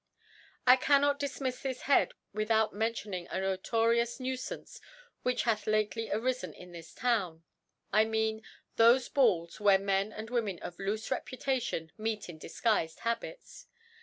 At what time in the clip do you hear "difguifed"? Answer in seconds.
12.39-13.01